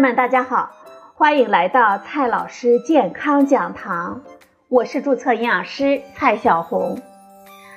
[0.00, 0.70] 友们，大家好，
[1.14, 4.22] 欢迎来到蔡老师健康讲堂，
[4.68, 6.98] 我是注册营养师蔡小红。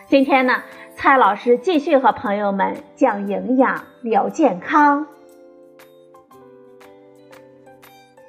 [0.07, 0.63] 今天呢，
[0.95, 5.05] 蔡老师继续和朋友们讲营养、聊健康。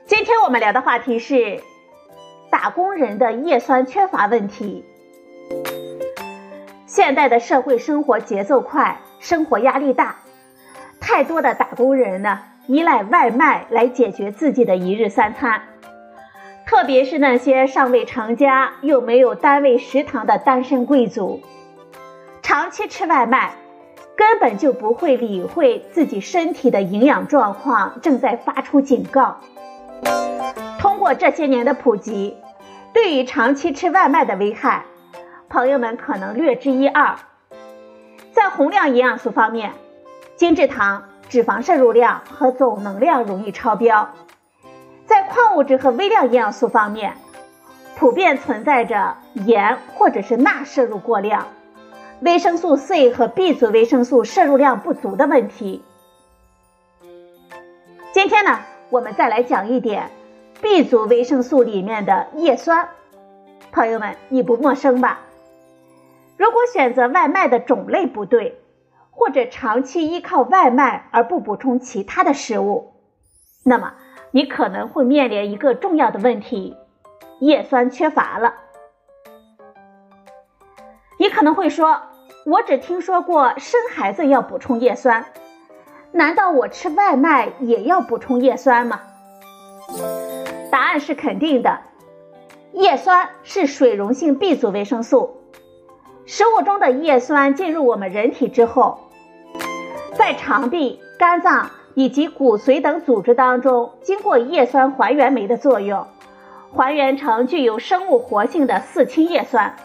[0.07, 1.63] 今天我们聊的话题是
[2.51, 4.85] 打工人的叶酸缺乏问题。
[6.89, 10.17] 现代的社会生活节奏快，生活压力大，
[10.99, 12.41] 太多的打工人呢。
[12.67, 15.63] 依赖外卖来解决自己的一日三餐，
[16.67, 21.43] 特别是那些尚未成家又没有单位食堂的单身贵族，
[22.43, 23.55] 长期吃外卖，
[24.17, 29.41] 根本就不会理会自己身体的营养状况正在发出警告。
[30.79, 32.39] 通过这些年的普及，
[32.95, 34.87] 对于长期吃外卖的危害，
[35.51, 37.17] 朋友们可能略知一二。
[38.33, 39.73] 在宏量营养素方面，
[40.37, 41.05] 精制糖。
[41.35, 44.09] 脂肪摄入量和总能量容易超标，
[45.05, 47.17] 在矿物质和微量营养素方面，
[47.97, 51.49] 普遍存在着盐或者是钠摄入过量，
[52.21, 55.83] 维生素 C 和 B 族维生素摄入量不足的问题。
[58.13, 58.61] 今天呢，
[58.91, 60.13] 我们再来讲一点
[60.63, 62.91] B 族维生素里面的叶酸，
[63.73, 65.19] 朋友们你不陌生吧？
[66.37, 68.61] 如果选择外卖的种类不对。
[69.15, 72.95] 或者长期依靠外卖而不补充其他的食物，
[73.65, 73.95] 那么
[74.33, 76.77] 你可能会面临一个重要的问题：
[77.41, 78.55] 叶酸缺乏了。
[81.19, 82.03] 你可能会说，
[82.45, 85.25] 我只听说过生孩子要补充叶酸，
[86.11, 89.01] 难道我吃外卖也要补充叶酸吗？
[90.73, 91.79] 答案是肯定的，
[92.73, 95.41] 叶酸是水溶性 B 族维生素。
[96.27, 99.04] 食物中的叶酸进入我们人体之后，
[100.25, 106.07] 在肠壁、肝脏以及骨髓等组织当中，经过叶酸还原酶的作用，
[106.73, 109.77] 还原成具有生物活性的四氢叶酸，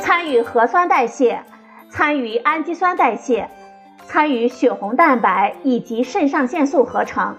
[0.00, 1.44] 参与核酸代谢，
[1.88, 3.48] 参与氨基酸代谢，
[4.08, 7.36] 参与血红蛋白以及肾上腺素合成，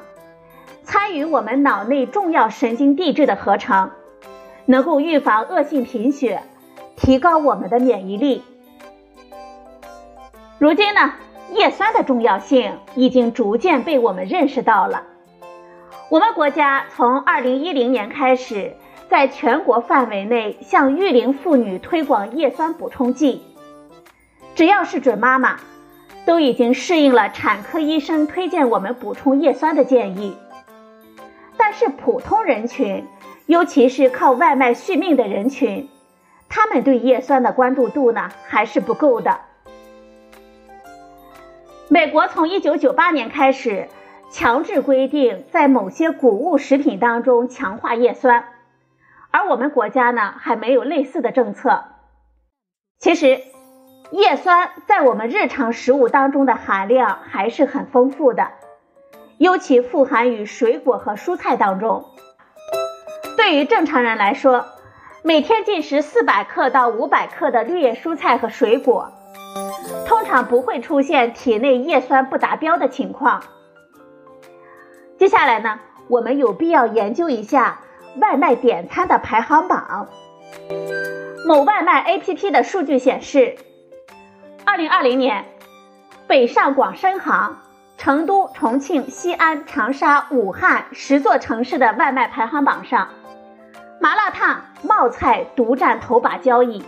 [0.86, 3.92] 参与我们脑内重要神经递质的合成，
[4.66, 6.44] 能够预防恶性贫血。
[6.96, 8.42] 提高我们的免疫力。
[10.60, 11.14] 如今呢，
[11.54, 15.04] 叶酸的重要性已经逐渐被我们认识到了。
[16.10, 18.76] 我们国家从二零一零年开始，
[19.10, 23.42] 在全国范围内向育龄妇女推广叶酸补充剂。
[24.56, 25.60] 只要是准妈妈，
[26.26, 30.36] 都已经适应了产科医生推荐我们补充叶酸的建议。
[31.58, 33.06] 但是普通人群，
[33.46, 35.90] 尤其是靠外卖续命的人群。
[36.48, 39.40] 他们对叶酸的关注度呢还是不够的。
[41.92, 43.90] 美国从1998年开始
[44.30, 48.46] 强制规定在某些谷物食品当中强化叶酸，
[49.32, 51.86] 而我们国家呢还没有类似的政策。
[53.00, 53.42] 其实，
[54.12, 58.52] 叶酸在我们日常食物当中的含量还是很丰富的，
[59.40, 62.06] 尤其富含于水果和蔬菜当中。
[63.36, 64.64] 对于正常人来说，
[65.24, 69.12] 每天进食四百克到五百克的绿叶蔬菜和水果，
[70.30, 73.42] 常不会出现体内叶酸不达标的情况。
[75.18, 77.80] 接下来呢，我们有必要研究一下
[78.22, 80.08] 外卖点餐的排行榜。
[81.48, 83.56] 某外卖 APP 的数据显示，
[84.66, 85.46] 二零二零年，
[86.28, 87.58] 北上广深杭、
[87.98, 93.10] 成都、重庆、西安、长沙、武汉十座城市的外卖排行榜上。
[94.00, 96.86] 麻辣烫、冒菜独占头把交椅，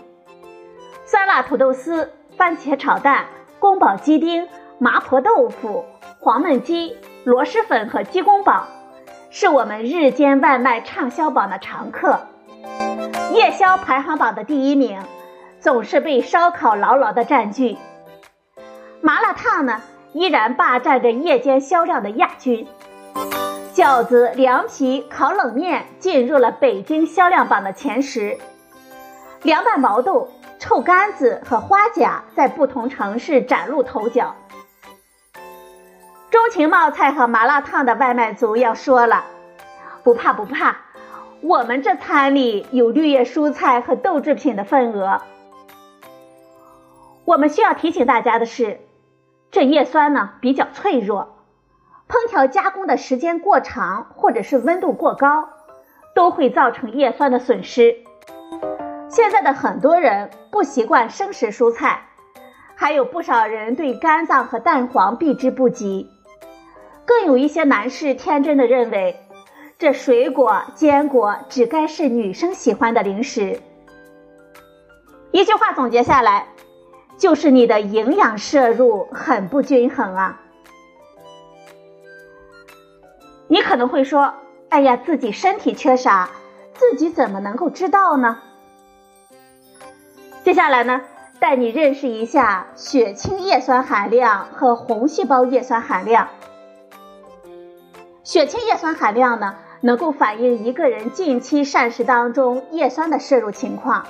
[1.06, 3.26] 酸辣土豆丝、番茄炒蛋、
[3.60, 4.48] 宫保鸡丁、
[4.80, 5.86] 麻婆豆腐、
[6.20, 8.68] 黄焖鸡、螺蛳粉和鸡公煲，
[9.30, 12.20] 是我们日间外卖畅销榜的常客。
[13.32, 15.02] 夜宵排行榜的第一名，
[15.60, 17.78] 总是被烧烤牢牢的占据。
[19.02, 19.82] 麻辣烫呢，
[20.14, 22.68] 依然霸占着夜间销量的亚军。
[23.74, 28.38] 饺子、凉皮、烤冷面进入了北京销量榜的前十，
[29.44, 30.30] 凉拌毛豆、
[30.62, 34.36] 臭干子和花甲在不同城市崭露头角。
[36.30, 39.26] 钟情冒菜和麻辣烫的外卖族要说了
[40.06, 40.78] ：“不怕不怕，
[41.42, 45.24] 我们这餐里有绿叶蔬菜和豆制品的份额。”
[47.26, 48.82] 我们需要提醒大家的是，
[49.50, 51.38] 这叶酸呢比较脆弱。
[52.08, 55.50] 烹调加工的时间过长，或者是温度过高，
[56.14, 58.04] 都会造成叶酸的损失。
[59.12, 62.08] 现在的很多人不习惯生食蔬菜，
[62.76, 66.10] 还有不少人对肝脏和蛋黄避之不及。
[67.04, 69.20] 更有一些男士天真的认为，
[69.78, 73.60] 这水果、坚果只该是女生喜欢的零食。
[75.32, 76.48] 一句话总结下来，
[77.18, 80.40] 就是你的营养摄入很不均衡啊。
[83.50, 84.36] 你可能会说
[84.70, 86.30] ：“哎呀，自己身体缺啥，
[86.74, 88.40] 自己怎么能够知道呢？”
[90.44, 91.02] 接下来呢，
[91.40, 96.30] 带你认识一下血清叶酸含量和红细胞叶酸含量。
[98.24, 104.04] 血清叶酸含量呢，能够反映一个人近期膳食当中叶酸的摄入情况；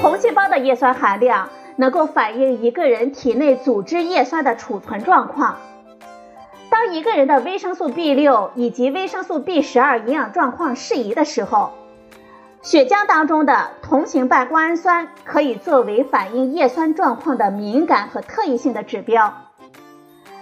[0.00, 5.56] 红细胞的叶酸含量能够反映一个人体内组织叶酸的储存状况。
[6.70, 11.72] 当一个人的维生素 B 六以及维生素 B 十二营养状况适宜的时候，
[12.60, 19.32] 血浆当中的同型半胱氨酸可以作为反映叶酸状况的敏感和特异性的指标。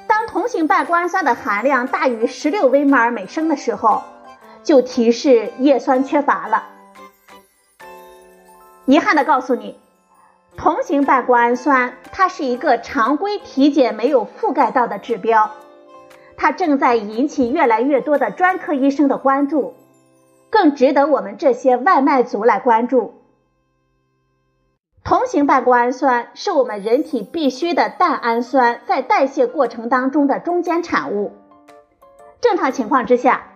[0.08, 4.02] 当同型半胱氨酸的含量大于十六微摩尔每升的时候，
[4.62, 6.64] 就提示叶酸缺乏了。
[8.86, 9.78] 遗憾的告诉你，
[10.56, 15.50] 同型半胱氨酸它是一个常规体检没有覆盖到的指标，
[16.36, 19.74] 它正在引起越来越多的专科医生的关注。
[20.56, 23.12] 更值得我们这些外卖族来关注。
[25.04, 31.32] 同型半胱氨酸是我们人体必需的蛋氨酸在代谢过程当中的中间产物。
[32.40, 33.48] 正常情况之下，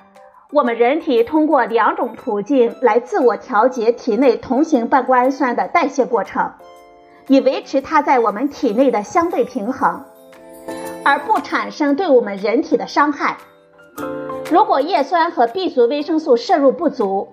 [0.53, 6.53] 我们人体通过两种途径来自我调节体内同型半胱氨酸的代谢过程，
[7.29, 10.05] 以维持它在我们体内的相对平衡，
[11.03, 13.39] 而不产生对我们人体的伤害。
[14.51, 17.29] 如果叶酸和 B 族维生素摄入不足，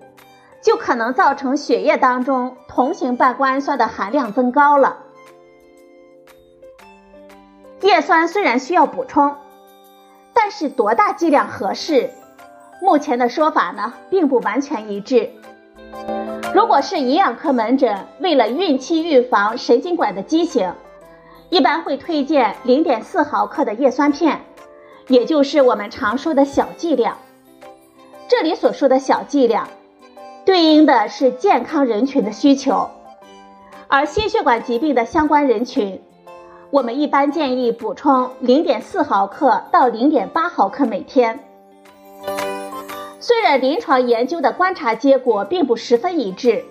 [0.61, 4.97] 就可能造成血液当中同型半胱氨酸的含量增高了。
[7.81, 9.35] 叶酸虽然需要补充，
[10.33, 12.11] 但是多大剂量合适？
[12.81, 15.31] 目前的说法呢，并不完全一致。
[16.53, 20.71] 如果是营养科门诊，为了孕期预防神经管的畸形，
[21.49, 24.39] 一般会推荐0.4毫克的叶酸片。
[25.07, 27.17] 也就是我们常说的小剂量，
[28.27, 29.69] 这里所说的小剂量，
[30.45, 32.89] 对应的是健康人群的需求，
[33.87, 36.01] 而心血管疾病的相关人群，
[36.71, 41.39] 我们一般建议补充零点四毫克到零点八毫克每天。
[43.19, 46.65] 虽然临床研究的观察结果并不十分一致。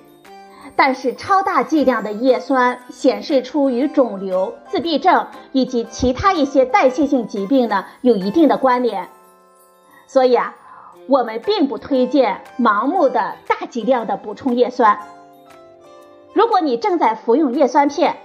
[0.77, 9.09] 但是超大剂量的叶酸显示出与肿瘤、自闭症以及其他一些代谢性疾病呢有一定的关联，
[10.07, 10.55] 所以啊，
[11.09, 15.01] 我们并不推荐盲目的大剂量的补充叶酸。
[16.35, 18.17] 如果你正在服用叶酸片，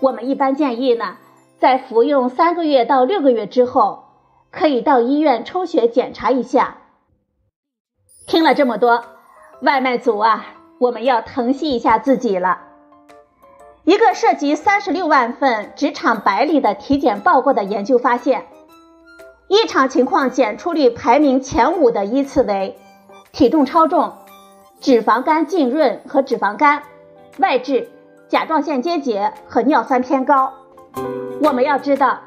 [0.00, 1.16] 我们一般建议呢，
[1.60, 4.06] 在服用三个月到六个月之后，
[4.50, 6.78] 可以到医院抽血检查一下。
[8.26, 9.04] 听了这么多，
[9.62, 10.57] 外卖组啊！
[10.78, 12.60] 我们要疼惜一下自己了。
[13.84, 18.46] 一个涉及三十六万份职场白领的体检报告的研究发现，
[19.48, 22.78] 异常情况检出率排名前五的依次为
[23.32, 24.12] 体重超重、
[24.80, 26.82] 脂肪肝浸润和脂肪肝、
[27.38, 27.88] 外痔、
[28.28, 30.52] 甲状腺结节和尿酸偏高。
[31.40, 32.20] 我们要知道，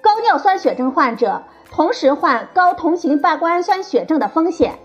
[0.00, 4.78] 高尿酸血症患者同时患高同型半胱氨酸血症的风险。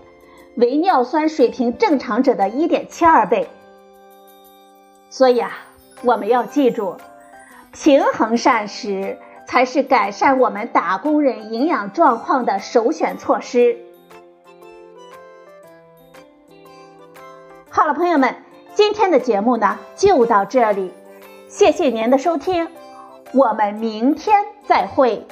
[0.56, 3.48] 为尿酸水平正常者的1.72倍，
[5.08, 5.58] 所以啊，
[6.02, 6.96] 我们要记住，
[7.72, 13.76] 平衡膳食才是改善我们打工人营养状况的首选措施。
[17.70, 18.34] 好了，朋友们，
[18.74, 20.92] 今天的节目呢就到这里，
[21.48, 22.68] 谢谢您的收听，
[23.32, 25.26] 我们明天再会。